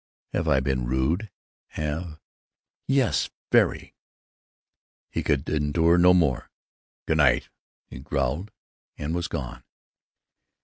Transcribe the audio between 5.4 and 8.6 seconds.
endure no more. "Good night!" he growled,